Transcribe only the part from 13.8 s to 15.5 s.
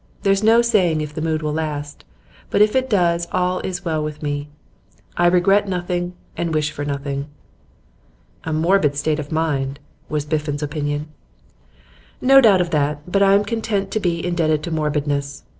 to be indebted to morbidness.